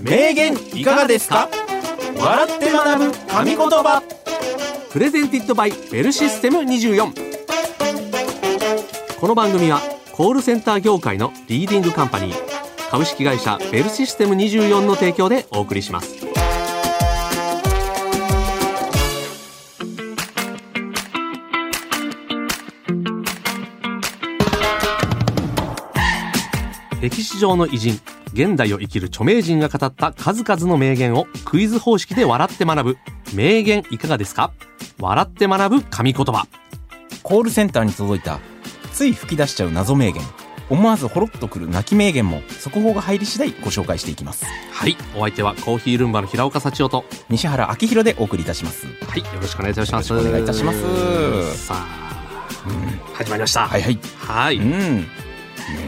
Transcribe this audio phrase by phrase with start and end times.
[0.00, 1.48] 名言いかがですか？
[2.16, 4.02] 笑って学ぶ神言葉。
[4.92, 7.12] プレゼンティッドバイベルシステム24
[9.20, 9.80] この番組は
[10.12, 12.36] コールセンター業界のリーディングカンパニー
[12.90, 16.16] 株式会社ベルシステム24の提供でお送りします。
[27.00, 28.00] 歴史上の偉人
[28.32, 32.96] 現代を生きる著名人が語った数々の名言をクイズ方式で笑って学ぶ。
[33.34, 34.52] 名言いかがですか？
[34.98, 36.46] 笑って学ぶ神言葉。
[37.22, 38.40] コールセンターに届いた
[38.92, 40.22] つい吹き出しちゃう謎名言。
[40.70, 44.44] 思わずほろっとくる泣き名言も速報が入り次第ご紹介していきます。
[44.70, 47.16] はいお相手はコーヒールンバの平岡幸男と。
[47.30, 48.86] 西原明宏でお送りいたします。
[48.86, 50.12] はいよろしくお願いいたします。
[50.12, 51.66] お願いいたします。
[51.66, 52.46] さあ、
[53.14, 53.66] 始まりました。
[53.66, 53.98] はいはい。
[54.18, 54.56] はい。
[54.56, 54.66] うん。
[54.66, 55.04] 名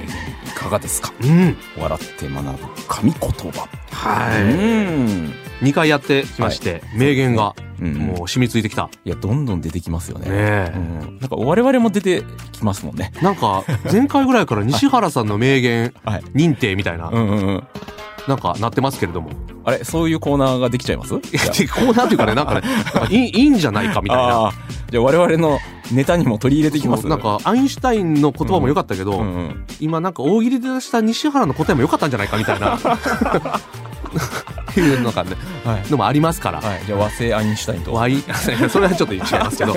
[0.06, 1.12] 言いかがですか？
[1.22, 1.56] うん。
[1.78, 3.68] 笑って学ぶ神言葉。
[3.92, 5.32] はい、うん。
[5.62, 7.94] 2回やってきまして、名言がうん。
[7.94, 10.28] もう染みついてきた、いやどんどん出てきますよね。
[10.28, 10.72] ねえ。
[10.74, 13.12] うん、なんか我々も出てきますもんね。
[13.22, 16.22] なんか前回ぐらいから西原さんの名言はい。
[16.34, 17.62] 認定みたいな、うんうんうん。
[18.28, 19.30] なんかなってますけれども。
[19.64, 21.14] あれそういうコーナーができちゃいます？
[21.14, 22.66] いやでこうなんていうかねなんかね
[23.10, 24.52] いいいいんじゃないかみたいな。
[24.90, 25.58] じゃあ我々の
[25.92, 29.66] ネタにも取り入れていきますなんかアインシュタインの言葉も良かったけど、うんうん。
[29.80, 32.76] 今なんか大喜利で出した西原の答えも良かったんじゃないかみたいな。
[32.76, 32.80] っ
[34.74, 35.90] ていうのがねはい。
[35.90, 37.92] のもありますから、はい、じゃあ和製アインシュタインと。
[37.92, 38.22] ワイ
[38.70, 39.76] それはちょっと違いますけど。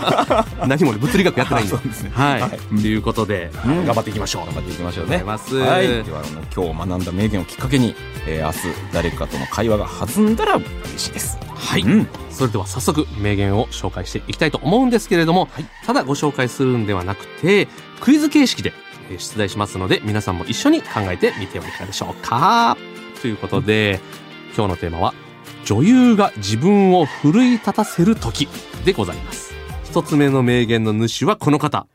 [0.66, 1.74] 何もね物理学やってないんで。
[1.74, 2.10] あそうですね。
[2.14, 2.50] はい、はい。
[2.50, 3.86] ということで、うん。
[3.86, 4.46] 頑張っていきましょう。
[4.46, 5.22] 頑張っていきましょうね。
[5.22, 7.94] はい、ではあの今日学んだ名言をきっかけに、
[8.26, 8.58] えー明日
[8.92, 10.64] 誰かとの会話が弾んだら嬉
[10.96, 12.08] しいですはい、うん。
[12.30, 15.48] それでは早速名言を紹介していきたいと思うんですけれども、
[15.86, 17.68] ただご紹介するんではなくて
[18.00, 18.72] クイズ形式で
[19.10, 22.76] えー出題しますので皆さんも一緒に考えてみてはいかがでしょうか。
[23.20, 24.00] ということで
[24.56, 25.14] 今日のテーマは
[25.64, 28.48] 女優が自分を奮い立たせる時
[28.84, 29.54] でございます。
[29.84, 31.86] 一つ目の名言の主はこの方。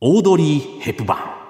[0.00, 1.42] オードリー・ヘプバーン。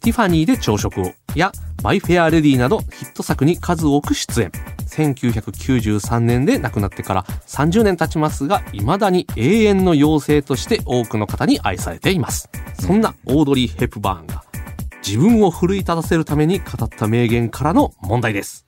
[0.00, 1.12] ティファニーで朝食を。
[1.34, 1.52] や
[1.82, 4.52] マイ・フェア・レディなどヒット作に数多く出演
[4.94, 12.48] 1993年で亡くなってから30年経ちますが未だに永遠の妖精として多くの方に愛されています。
[12.80, 14.44] そんなオードリー・ヘプバーンが
[15.06, 18.66] 自分を奮い立たせるために語った名言からの問題です。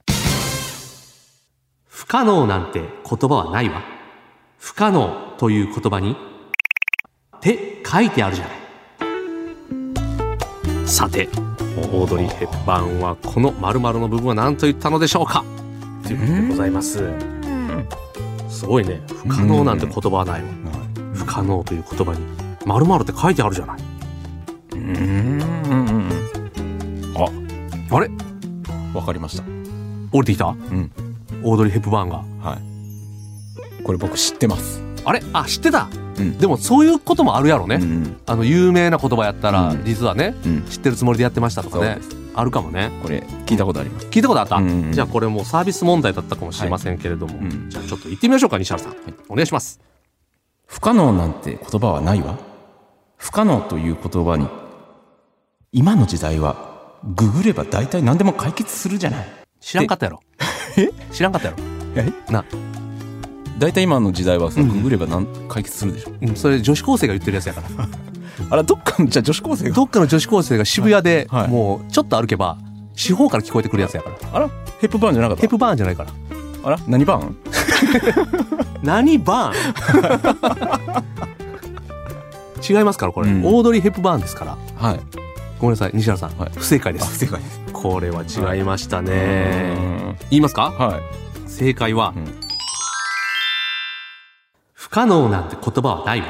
[1.86, 2.90] 不可能なんて言
[3.28, 3.82] 葉はないわ。
[4.58, 6.16] 不可能という言葉に
[7.36, 8.56] って書いてあるじゃない。
[10.86, 11.28] さて
[11.92, 15.44] オードリー・ヘプバーンはこの〇〇の部分は何と言ったのでしょうか？
[16.06, 17.02] ということでございます。
[18.48, 19.00] すごいね。
[19.08, 20.48] 不可能なんて言葉はないわ
[21.14, 22.20] 不可能という言葉に
[22.64, 23.80] 〇〇って書いてあるじゃない。
[24.72, 25.42] うん。
[27.16, 27.96] あ。
[27.96, 28.10] あれ？
[28.94, 29.44] わかりました。
[30.12, 30.46] 降りてきた？
[30.46, 30.90] うん。
[31.42, 32.24] オードリー・ヘプバーンが。
[32.48, 33.82] はい。
[33.82, 34.80] これ僕知ってます。
[35.04, 35.22] あれ？
[35.32, 35.88] あ知ってた。
[36.18, 36.38] うん。
[36.38, 39.84] でもそういうこともあるやろね、うんあの有名な言葉やったら、うん。
[39.84, 40.62] 実はねうん。
[40.62, 41.98] 知ってるつもりでやってましたとかね。
[42.00, 42.90] そうあるかもね。
[43.02, 44.06] これ聞いたことあります。
[44.08, 47.70] 聞いたことあった、うんじゃあこれもうサービス問題だったかもしれませんけれども、うん。
[47.70, 48.94] じゃあちょっと行ってみましょうか西原さん、
[49.28, 49.80] お願いします。
[50.66, 52.38] 不可能なんて言葉はないわ。
[53.16, 54.46] 不可能という言葉に
[55.72, 59.26] 今の時代はググれば大体何でも解決するじゃない。
[59.60, 60.20] 知らんかったやろ。
[60.76, 60.90] え？
[61.12, 61.62] 知らんかったやろ。
[61.96, 62.12] え？
[62.32, 62.44] な、
[63.58, 64.68] 大体今の時代はさ、うん。
[64.68, 65.06] ググれば
[65.48, 66.12] 解決するでしょ？
[66.20, 67.68] うん、それ女子高生が言ってるやつやから
[68.50, 69.74] あらどっかのじゃあ女子高生が。
[69.74, 71.42] どっかの女子高生が渋谷で、はい。
[71.42, 71.50] はい。
[71.50, 72.58] もうちょっと歩けば
[72.94, 74.16] 四方から聞こえてくるやつやから。
[74.32, 74.48] あら
[74.80, 75.42] ヘップバーンじゃなかった？
[75.42, 76.10] ヘプバーンじゃないから。
[76.64, 77.36] あら何バーン？
[78.82, 81.04] 何バーン？
[82.76, 83.44] 違いますからこれ、うん。
[83.44, 84.56] オードリー・ヘプバーンですから。
[84.76, 85.00] はい。
[85.58, 86.50] ごめんなさい西原さん、はい。
[86.54, 87.60] 不正解であす正解です。
[87.72, 90.70] これは違いましたうねん言いますか？
[90.72, 91.48] はい。
[91.48, 92.24] 正解は、うん。
[94.72, 96.26] 不可能なんて言葉はないわ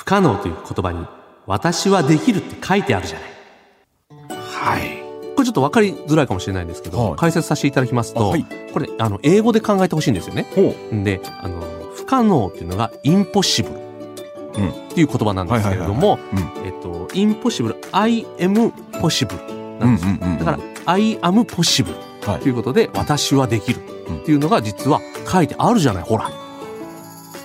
[0.00, 1.06] 不可能という言葉に
[1.46, 4.38] 私はできるって書いてあるじゃない。
[4.38, 5.02] はい。
[5.36, 7.16] これちょっと分かりづらいかもしれないんですけど、はい。
[7.18, 8.46] 解説させていただきますと、あはい。
[8.72, 10.46] これあの英語で考えてほしいんですよね。
[10.54, 10.74] ほ
[11.04, 11.60] であの
[11.94, 14.70] 不可能っていうのがインポッシブルうん。
[14.70, 16.18] っていう言葉なんですけれども、う
[16.64, 20.08] えっと、インポッシブル、I am possible なんです。
[20.08, 20.16] よ。
[20.18, 20.38] うんうんうん。
[20.38, 21.94] だから、I am possible
[22.26, 22.40] はい。
[22.40, 23.80] ということで、私はできる。
[23.80, 26.39] っていうのが実は書いてあるじゃない、ほら。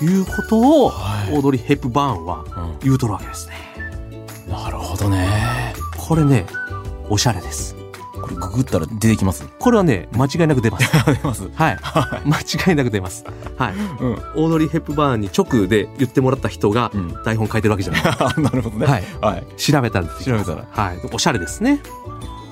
[0.02, 3.54] いうことを、はいオードリー・ヘップバーンはうん言うとるわけですね。
[4.50, 6.46] なるほどねこれね、
[7.10, 7.76] おしゃれです。
[8.22, 9.46] これググったら出てきます？
[9.60, 10.92] これはね、間違いなく出ます。
[11.06, 11.78] 出ますはい。
[12.26, 13.26] 間違いなく出ます。
[13.58, 13.74] はい。
[13.74, 18.04] うんオードリー・ヘップバーンに直で言ってもらった人がうん台本書いてるわけじゃない。
[18.42, 19.04] なるほどねはい。
[19.22, 21.00] はい調べたんです調べたらはい。
[21.12, 21.80] おしゃれですね。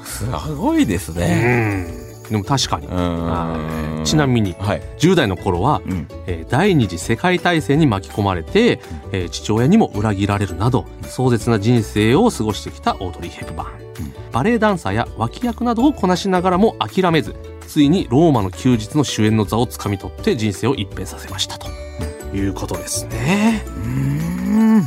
[0.04, 0.26] す
[0.56, 1.84] ごいですうね。
[2.00, 2.88] んでも確かに。
[2.88, 4.02] うん。
[4.06, 4.82] ちなみにはい。
[5.00, 6.08] 10代の頃は、うん。
[6.28, 8.80] えー第二次世界大戦に巻き込まれて、
[9.12, 14.14] えー父親にも裏切られるなど壮絶な人生を過ごしてきたオードリー・ヘプバーン、うん。
[14.32, 17.36] バレエダンサーや脇役などをこなしながらも諦めず
[17.68, 21.68] ついにローマの休日の主演の座をつかみ取って人生を一変させましたと。
[22.34, 23.64] いうことですね。
[23.68, 24.84] うん。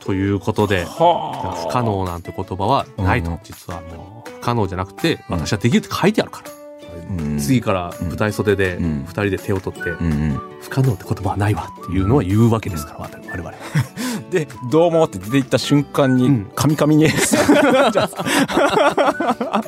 [0.00, 3.38] ということでは不可能なんて言葉はないとうん。
[3.42, 6.50] 実はもう不可能じゃなくて私はできるって書いてあるから、
[7.10, 7.38] うん。
[7.38, 9.04] 次から舞台袖でうん。
[9.06, 9.90] 2人で手を取って。
[10.62, 13.52] 不可能って言葉はないわっていうのは言うわけですから我々。
[14.30, 17.08] で、どうもって出て行った瞬間にうん、カミカミに、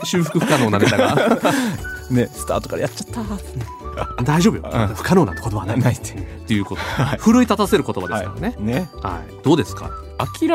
[0.05, 1.17] 修復不可能なネタが。
[2.11, 3.25] ね、スタートからやっちゃっ
[4.17, 4.23] た。
[4.23, 4.95] 大丈夫よ、うん。
[4.95, 5.79] 不可能なんて言葉はない。
[5.81, 6.11] ないって。
[6.13, 6.83] っていうこと、
[7.19, 8.89] 奮い立たせる言葉ですからね、ね。
[9.03, 9.35] はい。
[9.43, 9.91] どうですか？
[10.19, 10.49] 諦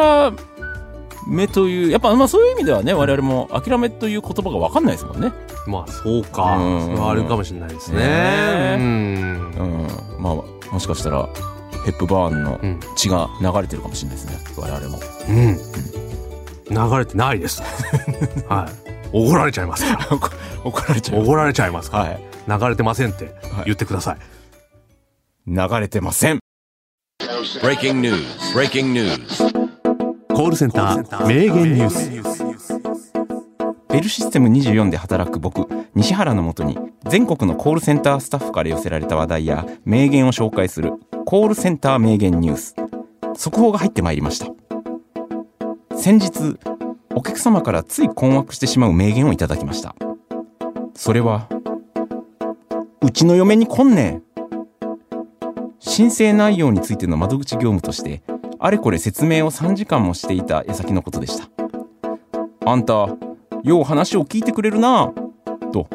[1.27, 5.31] めという、やっぱまあそういう意味ではね、我々も諦めという言葉が分かんないですもんね。
[5.65, 10.21] まあそうかうんそれはあるかもしれないですねねうんうん。
[10.21, 10.33] まあ、
[10.71, 11.27] もしかしたら、
[11.85, 14.38] ヘップバーンのうん血が流れてるかもしれないですね。
[14.57, 15.00] 我々も。
[15.29, 15.57] うん
[16.69, 17.62] 流れてないです
[18.50, 20.07] はい怒られちゃいますから
[20.65, 21.23] 怒られちゃう。
[21.23, 22.21] 怒られちゃいますから、はい。
[22.62, 23.33] 流れてませんって
[23.65, 24.18] 言ってください、
[25.47, 26.39] 流れてません。
[27.62, 28.25] Breaking news.
[28.53, 29.67] Breaking news.
[30.38, 32.74] コールセンター名言ニュース
[33.89, 36.78] ベルシステム24で働く僕、西原のもとに、
[37.10, 40.94] 全国のコールセンタースタッフから寄せられた話題や名言を紹介する、
[41.25, 42.75] コールセンター名言ニュース。
[43.36, 44.45] 速報が入ってまいりました。
[45.98, 46.60] 先日、
[47.16, 49.95] お客様からつい困惑してしまう名言をいただきました。
[50.94, 51.50] それは、
[53.01, 54.24] うちの嫁に来んねん。
[55.80, 58.22] 申請内容についての窓口業務として、
[58.59, 61.50] あれこれ説明を3時間もしていた矢先のことでした。
[62.65, 63.07] あんた、
[63.63, 65.88] よう話を聞いてくれるなぁと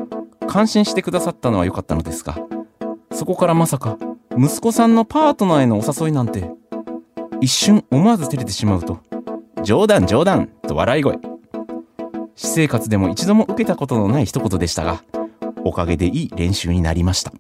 [0.47, 2.37] 感心してくださったのは良かったのですが
[3.13, 3.99] そこからまさか
[4.39, 6.51] 息子さんのパートナーへのお誘いなんて
[7.41, 9.01] 一瞬思わず照れてしまうと
[9.63, 11.19] 冗談冗談と笑い声
[12.35, 15.03] 私生活でも一度も受けたことのない一言でしたが
[15.65, 17.33] おかげでいい練習になりました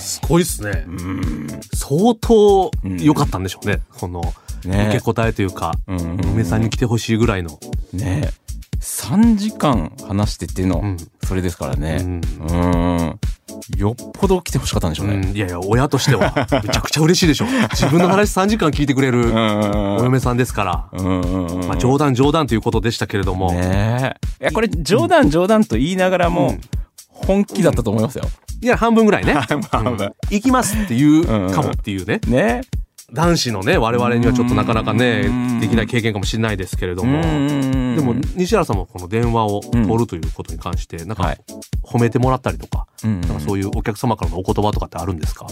[0.00, 0.84] すごいっすね。
[0.86, 1.46] うん。
[1.74, 4.20] 相当良かったんでしょうね、この
[4.60, 6.20] 受けね答えというか、うん。
[6.32, 7.58] 梅さんに来てほしいぐらいの、
[7.92, 8.30] ね。
[8.80, 10.96] 3時間話しててのうん。
[11.22, 12.20] それですからうねん。
[12.20, 13.20] うん。
[13.76, 15.14] よっぽど来てほしかったんでしょうね。
[15.14, 15.36] うん。
[15.36, 24.44] いやいや親としてはめちゃくちゃ嬉しいでしょ 自分の話3時間聞いてくれるうんお嫁さんですから、まあ、冗談冗談ということでしたけれども、ねえ。
[24.44, 26.56] いや、これ冗談冗談と言いながらも、
[27.08, 28.24] 本気だったと思いますよ。
[28.62, 29.32] いや半分ぐらいね。
[29.70, 30.06] 半分。
[30.06, 30.12] うん。
[30.30, 32.60] 行きますっていうかもっていうね、ね。
[33.12, 35.60] 男子のね我々にはちょっとなかなかねうん。
[35.60, 39.86] できない経験かもしれないですけれども、ででも西原さんもこの電話をうん。
[39.86, 41.38] 取るということに関してなんかはい。
[41.82, 43.20] 褒めてもらったりとか,、うん。
[43.22, 45.46] なんかそういうお客様からのお言葉とかってあるんですか？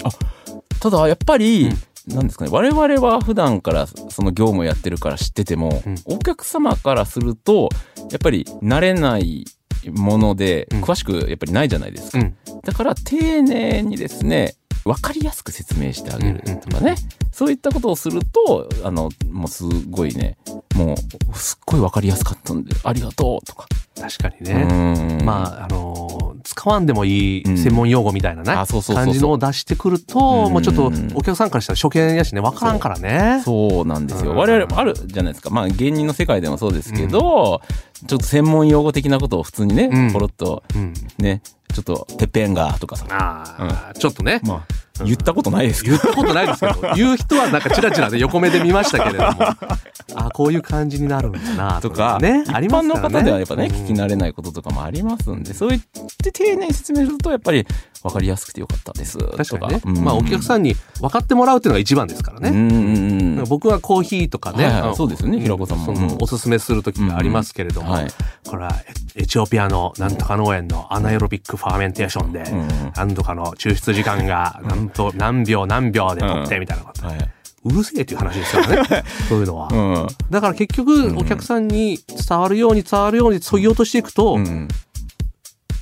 [0.81, 1.73] ただ、やっぱり、
[2.07, 7.69] なんですかね、我々は普段からその業務をやってるから知ってても、うんお客様からすると、
[8.13, 9.45] やっぱり慣れない
[9.93, 10.83] もので、うん。
[10.83, 12.19] 詳しくやっぱりないじゃないですか。
[12.19, 12.37] うん。
[12.65, 14.55] だから、丁寧にですね、
[14.85, 16.97] 分かりやすく説明してあげるとかね、
[17.33, 20.39] そういったことをすると、あの、もうすごいね、
[20.75, 23.67] もう、すっごい分かりやすかったんで、ありがとうとか。
[24.01, 25.25] 確かにね、うん。
[25.25, 26.08] まああのー
[26.49, 30.53] 使わんでもいうんい専門用語みたいなね、感じのを出してくると、うん。
[30.53, 33.43] もうちょっとお客さんからしたら初見やしね分からんからね。
[33.45, 34.31] そうなんですよ。
[34.31, 34.37] うん。
[34.39, 35.51] 我々もあるじゃないですか。
[35.51, 37.61] まあ芸人の世界でもそうですけど、
[38.07, 40.13] ちょっと専門用語的なことを普通にね、うん。
[40.13, 40.95] ポロッとうん。
[41.19, 41.43] ね、
[41.75, 43.05] ちょっとてっぺんがとかさ。
[43.11, 44.75] ああ、ちょっとね、まあ、
[45.05, 45.97] 言ったことないですけど。
[45.97, 46.75] 言ったことないですけど。
[46.95, 49.39] 言う人はなんかチラチラで横目で見ましたけれども。
[50.15, 52.43] あこういう感じになるんだなとか、ね。
[52.47, 55.83] 一ありま般の方ではやっぱね、うん聞き慣れないこととかもありますんで、そう言っ
[56.23, 57.67] て丁寧に説明すると、やっぱり
[58.03, 59.19] 分かりやすくてよかったです。
[59.19, 59.99] 確かにね、とうん。
[59.99, 63.45] まあお客さんに分かってもらうっていうのが一番ですからね、うん。
[63.49, 64.97] 僕はコーヒーとかね、はいはい。
[64.97, 66.17] そうですよね平子さんも。
[66.21, 68.09] おすすめする時がありますけれども、うんはい。
[68.47, 68.75] これは
[69.15, 74.75] エエチオピアのなんとか農園のアナエロビックファーメンテーションで、んなんとかの抽出時間がな
[75.15, 77.19] 何秒何秒で取ってみたいなこと、はい。
[77.65, 79.05] うるせえっていう話ですよね。
[79.29, 80.07] そういうのは、うん。
[80.31, 84.69] だから結局お客さんに伝わるように伝わるようにそぎ落としていくと、うん。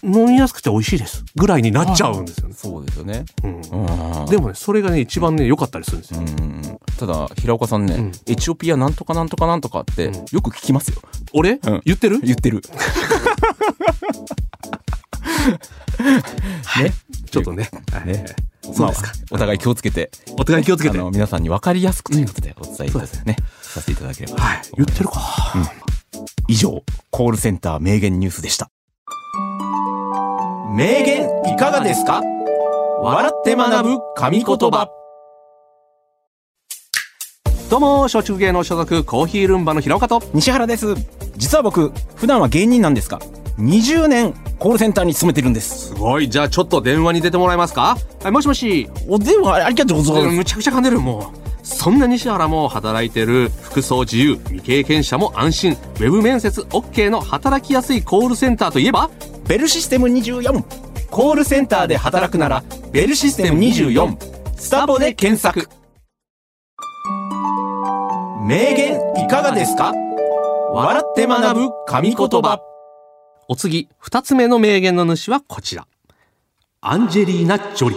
[0.03, 1.25] 飲みやすくて美味しいです。
[1.35, 3.25] ぐらいになっちゃうんですよね、そうですよね。
[3.43, 3.55] うん。
[3.57, 4.27] うん。
[4.27, 6.79] でもねそれがね一番ね良かったりするんですよ、うん。
[6.99, 8.13] ただ平岡さんね、うん。
[8.27, 10.15] エチオピアなんとかなんとかなんとかってうん。
[10.15, 11.81] よく聞きますよ、俺、うん。
[11.85, 12.21] 言ってる？
[12.21, 12.63] 言ってる。
[16.83, 16.93] ね。
[17.31, 17.69] ちょっとね。
[18.05, 18.27] ね
[18.79, 18.93] まあ
[19.31, 20.11] お互い気をつけて。
[20.39, 20.99] お互い気をつけて。
[20.99, 24.63] あの皆さんに分かりやすくということでお伝えいただね、させていただければはい。
[24.77, 25.21] 言ってるか、
[26.49, 28.71] 以上、コールセンター名言ニュースでした。
[30.75, 32.23] 名言いかがですか？
[33.01, 34.89] 笑って学ぶ神言葉。
[37.71, 40.23] どうも松竹芸能所属コーヒールンバの平岡と。
[40.33, 40.95] 西原です。
[41.37, 43.19] 実は僕、普段は芸人なんですが、
[43.59, 45.89] 20年コールセンターに勤めてるんです。
[45.89, 47.97] すごいじゃあちょっと電話に出てもらえますか？
[48.23, 50.37] はいもしもしお電話ありがとうございます。
[50.37, 59.11] むちゃくちゃ噛んでるもうそんな西原も働いてる服装自由未経験者も安心ウェブ面接 OK の働きやすいコールセンターといえば？
[59.49, 60.63] ベルシステム24。
[61.11, 64.17] コールセンターで働くなら、ベルシステム24。
[64.57, 65.69] スタボで検索。
[68.45, 69.93] 名言いかがですか？
[70.73, 72.61] 笑って学ぶ神言葉。
[73.49, 75.87] お次二つ目の名言の主はこちら。
[76.81, 77.97] アンジェリーナ・ジョリ。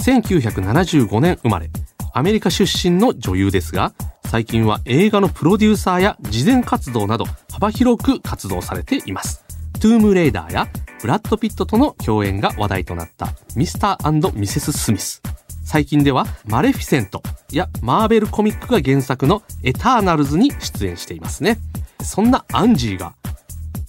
[0.00, 1.70] 1975年生まれ。
[2.12, 3.92] アメリカ出身の女優ですが
[4.26, 9.44] 最近は映画のプロデューサーや慈善活動など幅広く活動されています。
[9.80, 10.68] トゥームレイダーや
[11.00, 15.20] ブラッド・ピットとの共演が話題となったミスターミセス・スミス。
[15.64, 21.58] 最近ではマレフィセントやマーベルコミックが原作のエターナルズに出演していますね。
[22.04, 23.14] そんなアンジーが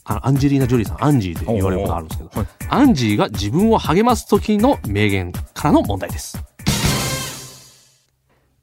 [0.08, 6.44] アンジェリーナ・ジョリーさん、アンジーで言われることあるんですけど、はいアンジーが自分を励ます時の名言からの問題です。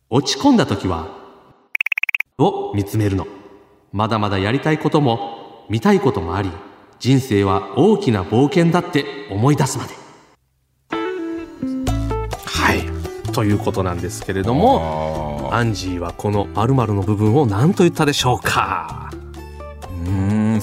[0.09, 1.09] 落ち込んだ時は、
[2.39, 3.27] を見つめるの。
[3.93, 6.51] まだまだやりたいことも、見たいこともあり、
[7.01, 9.95] 人生は大きな冒険だって思い出すまで。
[12.45, 13.33] はい。
[13.33, 19.02] ということなんですけれども、あアンジーはこの〇〇の部分を何と言ったでしょうか？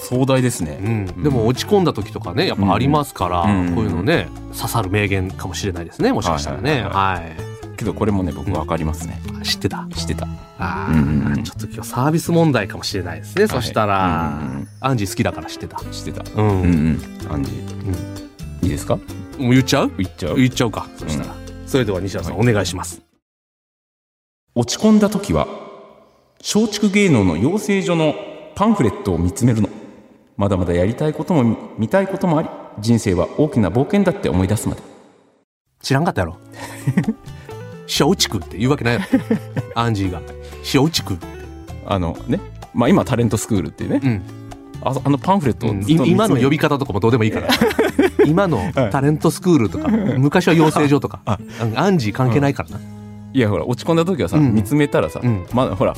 [0.09, 0.79] 壮大ですね。
[0.81, 0.89] う
[1.19, 3.75] ん、でも落ち込んだ時とかねやっぱありますから、うん。
[3.75, 6.81] こういうのね刺さる名言かもしれないですねもしかしたらね。
[6.81, 6.91] はい。
[6.91, 7.77] はい。
[7.77, 9.21] けどこれもね、僕わかりますね。
[9.43, 9.87] 知ってた。
[9.95, 10.27] 知ってた。
[10.57, 11.33] あうんうんうん。
[11.33, 15.79] ーちょっと今日サービス問題かもしれないですね、そしたら、うんうんアンジー好きだから知ってた。
[15.91, 16.23] 知ってた。
[16.41, 17.31] うん、うんもうん。
[17.31, 18.63] アンジー。
[18.63, 18.95] いいですか？
[18.95, 19.01] う
[19.37, 19.91] 言っちゃう？
[19.97, 20.35] 言っちゃう。
[20.35, 20.87] 言っちゃうか。
[20.97, 21.35] そしたら、
[21.65, 23.01] それでは西田さん、お願いします。
[24.55, 25.47] 落ち込んだ時は
[26.39, 28.13] 松竹芸能の養成所の
[28.55, 29.69] パンフレットを見つめるの
[30.39, 34.81] まだまだやりたいことも見見たいこともあり人生は大きな冒険だって思い出すまで。
[35.81, 36.37] 知らんかったやろ？
[37.83, 39.05] 松竹って言うわけないやろ。
[39.75, 40.21] アンジーが。
[40.63, 41.17] 松竹
[41.85, 42.39] あのね
[42.73, 44.21] まあ今タレントスクールっていうね、うん。
[44.81, 45.83] ああのパンフレットをうん。
[45.85, 47.49] 今の呼び方とかもどうでもいいから。
[48.25, 51.19] 今のタレントスクールとか昔は養成所とか
[51.75, 52.79] アンジー関係ないからな、
[53.33, 54.53] いやほら落ち込んだ時はさ、うん。
[54.53, 55.45] 見つめたらさ、うん。
[55.53, 55.93] まあほら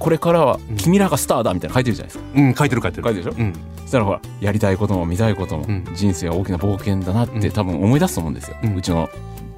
[0.00, 2.24] これからは君らがスターだみたいなの書いてるじゃないですか。
[2.34, 3.04] うん、書いてる書いてる。
[3.04, 3.36] 書いてるでしょ？
[3.38, 3.52] うん、
[3.82, 5.84] そしたらほらやりたいことも見たいことも、うん。
[5.94, 7.52] 人生は大きな冒険だなって、うん。
[7.52, 9.08] 多分思い出すと思うんですよ、ううんちの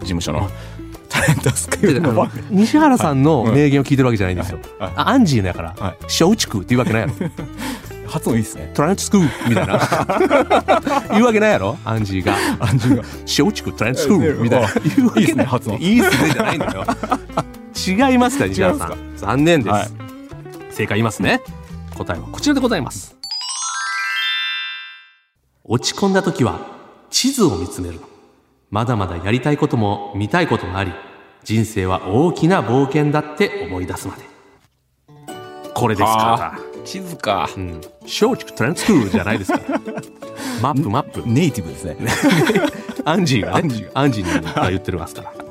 [0.00, 0.50] 事務所の
[1.08, 2.28] タレントスクールの。
[2.50, 4.90] 西原さんの名言を聞いてるわけじゃないんですよ、はい。
[4.90, 4.92] はい。
[4.96, 7.14] あアンジーのやからはい「松竹」って言うわけないやろ。
[8.08, 9.78] 発音いいですね「トランスクール」みたいな。
[11.12, 11.78] 言うわけないやろ？
[11.84, 12.34] アンジーが。
[12.58, 14.68] アンジーが「松竹トランスクール」みたいな。
[14.96, 16.84] 言うわいいっすねけない発音いいっすねじゃないのよ。
[18.10, 18.94] 違いますか西原さん。
[19.16, 20.01] 残念です、はい
[20.72, 21.40] 正解言いますね。
[21.96, 23.16] 答えはこちらでございます。
[25.64, 26.60] 落ち込んだ時は
[27.10, 28.00] 地図を見つめる。
[28.00, 28.00] の
[28.70, 30.92] まだまだやりたいことも見たいこともあり
[31.44, 34.22] 人生は大きな冒険だって思い出すまで。
[35.74, 37.48] これですか地図か。
[37.48, 37.80] らうん。
[38.02, 39.58] 松竹トランスクールじゃないですか。
[39.58, 39.80] ら
[40.62, 41.22] map map。
[41.26, 41.96] ネイティブですね。
[43.04, 43.90] アンジーが、ね、アンジー。
[43.94, 45.41] アンジーが言ってますから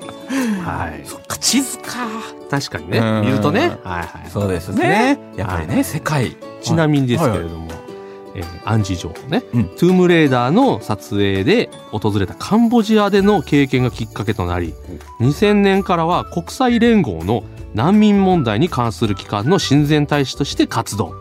[0.63, 1.03] はい。
[1.39, 2.07] 地図か
[2.49, 2.99] 確かにね。
[2.99, 3.25] うん。
[3.25, 3.77] 見るとね。
[3.83, 4.29] はいはい。
[4.29, 5.19] そうですね。
[5.35, 6.35] やっぱりね、世界。
[6.61, 7.49] ちなみにですけれはい。
[7.49, 7.71] ども、
[8.35, 9.65] えーアンジー城ね、うん。
[9.65, 14.73] トゥームレーダーの撮影で訪れたカンボジアでの経験がきっかけとなり、
[15.19, 21.13] 2000年からは国際連合の難民問題に関する機関の親善大使として活動。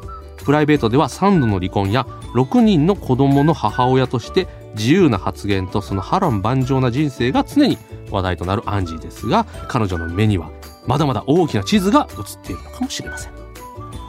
[0.51, 7.79] プライベートでは3度の離婚や6人の子供の母親として自由な発言とその波乱万丈な人生が常に
[8.11, 10.51] 話題となるアンジーですが、彼女の目には
[10.89, 13.33] まだまだ大きな地図が映っているのかもしれません。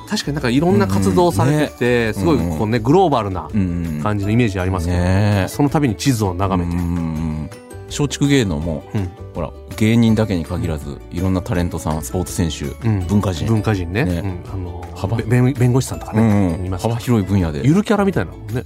[0.10, 5.45] 確かになんかいろんな活動をされてて、すごいこうね、グローバルなうん感じのイメージありますけど、ね。
[5.48, 7.50] その度に地図を眺めて、うん
[7.91, 9.10] 松竹芸能も、うん。
[9.36, 13.05] ほら芸人だけに限らずいろんなタレントさんスポーツ選手、うん。
[13.07, 14.05] 文化人、文化人ね。
[14.05, 14.19] ね。
[14.19, 14.53] うん。
[14.53, 15.17] あの幅。
[15.17, 16.65] べ弁弁護士さんとかうね、ん。
[16.65, 16.83] います。
[16.83, 18.63] 幅広い分野で、ゆるキャラみたいなのもね、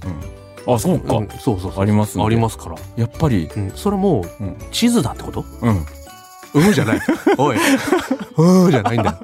[0.68, 1.28] あそうか、うん。
[1.28, 1.82] そうそうそう。
[1.82, 4.56] ありますありますから、やっぱり、うん、それもう、うん。
[4.72, 5.44] 地図だってこと？
[5.62, 5.86] うん、
[6.54, 7.00] うんじゃない。
[7.38, 7.56] おい。
[8.36, 9.18] うんじゃないんだよ。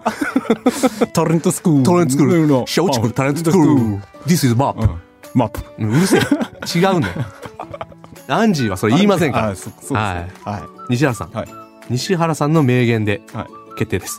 [1.12, 1.82] タレントスクール。
[1.82, 2.46] トレンドスクール。
[2.46, 4.02] の松竹タレントスクール。
[4.26, 5.00] This is map、うん。
[5.34, 5.90] マップうん。
[5.90, 6.20] うるせえ。
[6.78, 7.14] 違うんだよ
[8.28, 11.48] アンジーはそれ言いませんからはいはい西原さん、はい
[11.90, 14.18] 西原さんの名言で、はい決定です。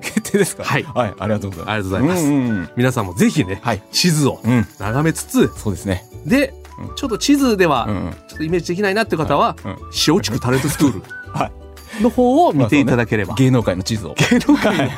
[0.00, 0.62] 決定ですか？
[0.64, 1.70] はいはい、ありがとうございます。
[1.70, 3.82] ありがとうございますうんうんうん皆さんもぜひね、はい。
[3.90, 4.66] 地図をうん。
[4.78, 6.04] 眺めつつ、そうですね。
[6.24, 6.54] で、
[6.96, 8.12] ちょっと地図ではうんうん。
[8.12, 11.02] ちょっとイメージできないなっていう方は、うん塩地区タレントスクール
[11.34, 11.50] は
[11.98, 12.02] い。
[12.02, 14.14] の方を見ていただければ、芸能界の地図を。
[14.14, 14.92] 芸能界の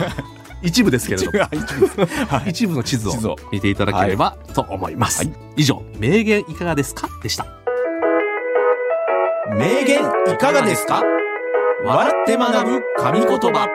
[0.62, 2.50] 一部ですけれども、一部ですはい。
[2.50, 5.24] 一部の地図を見ていただければと思います。
[5.26, 7.08] はい以上、名言いかがですか？
[7.22, 7.46] でした。
[9.54, 10.00] 名言
[10.32, 11.02] いかがですか？
[11.84, 13.68] 笑って学ぶ神言葉。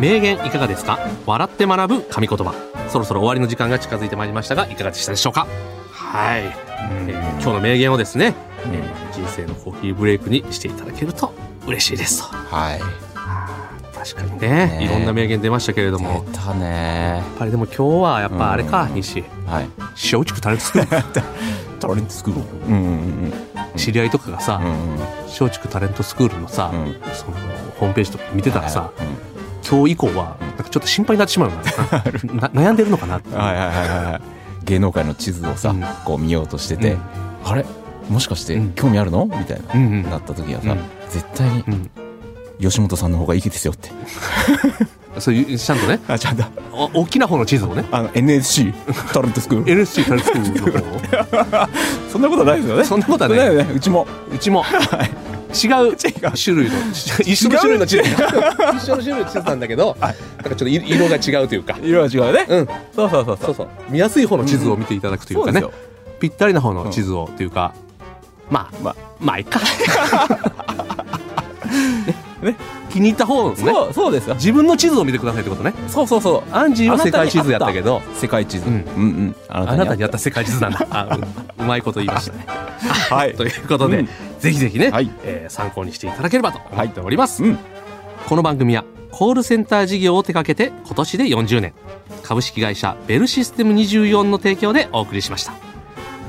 [0.00, 0.98] 名言いかがですか？
[1.26, 2.54] 笑って学ぶ神言葉。
[2.88, 5.46] そろそろ終わりの時間が近づいてまいりましたが、いかがでしたでしょうか？
[5.90, 8.34] はい、えー今日の名言をですね、
[8.66, 11.32] えー人生のコーヒーブレイクにしていただけると
[11.66, 12.36] 嬉しいですと。
[12.36, 12.80] はい。
[14.04, 14.78] 確かにね。
[14.82, 17.22] いろんな名言出ましたけれども、やっ出たね。
[17.38, 19.24] ぱりでも今日はやっぱあれか、西。
[19.46, 19.68] はい。
[19.94, 21.12] 松竹タレントスクー
[21.80, 22.40] タレントスクール。
[22.68, 23.32] うんうんル
[23.76, 24.66] 知り合いとかがさうん。
[24.66, 24.98] うんうん。
[25.28, 26.94] 松竹タレントスクールのさ、うん。
[27.14, 27.32] その
[27.80, 29.06] ホームページとか見てたらさ、うん。
[29.78, 31.56] 今日以降はなんかちょっと心配になってしまうよ
[32.34, 33.34] な な悩んでるのかなって。
[33.34, 34.20] はいはいはいはいはい。
[34.64, 35.84] 芸能界の地図をさ、うん。
[36.04, 37.00] こう見ようとしてて、うん。
[37.44, 37.64] あれ？
[38.10, 39.24] もしかしてうん興味あるの？
[39.26, 40.02] みたいな、うんうん。
[40.10, 40.78] なった時はさ、うん。
[41.08, 41.90] 絶対にうん
[42.60, 43.90] 吉本さんの方がいいですよって。
[45.20, 46.00] そういうちゃんとね。
[46.08, 47.84] あ、ちゃんと、お大きな方の地図をね。
[47.92, 48.72] あの、NSC
[49.12, 49.70] タレントスクール。
[49.70, 51.68] NSC タレントスクールの方を。
[52.10, 52.84] そんなことないですよね。
[52.84, 53.36] そんなことはね。
[53.36, 53.66] ないよね。
[53.74, 54.06] うちも。
[54.32, 54.64] うちも。
[55.54, 55.96] 違う。
[55.96, 56.76] 種類の
[57.24, 58.02] 一緒の種類の地図。
[58.76, 61.76] 一緒の種類の地図なんだけど、なんかちょっと色色が違うというか。
[61.80, 62.46] 色は違うね。
[62.48, 62.68] うん。
[62.96, 63.54] そうそうそうそう。
[63.54, 65.76] そう見やすい方の地図を見ていただくというかね、そうで
[66.18, 67.72] ぴったりな方の地図をというか、
[68.50, 68.96] まあまあ。
[69.20, 69.60] まあいいか。
[72.06, 72.56] ねね。
[72.90, 73.56] 気に入った方のね。
[73.56, 74.34] そう、そうですよ。
[74.34, 75.74] 自分の地図を見てくださいってことね。
[75.88, 76.54] そうそうそう。
[76.54, 78.02] アンジーは世界地図やったけど。
[78.14, 78.68] 世界地図。
[78.68, 78.80] ううんん。
[78.80, 79.36] うん。
[79.48, 80.86] ああなたにやった世界地図なんだ。
[80.90, 82.46] あううまいこと言いましたね。
[83.10, 83.34] はい。
[83.34, 84.08] ということで、うん。
[84.38, 85.10] ぜひぜひね、はい。
[85.24, 87.58] えー参考にしていただければと思っております、うん。
[88.26, 91.72] この番組はコールセンター事業を手掛けて今年で40年。
[92.22, 95.52] 株式会社ベルシステム24の提供でお送りしました。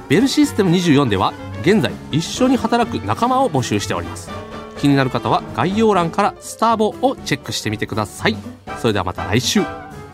[0.07, 4.29] ベルシステム24では現在一緒に働く仲間を募集しております
[4.77, 8.37] 気になる方は概要欄からスターボをチェックしてみてください。
[8.79, 9.61] それではまた来週。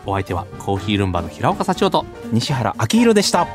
[0.04, 2.06] お相手はコーヒールンバの平岡幸男と。
[2.32, 3.46] 西原明宏でした。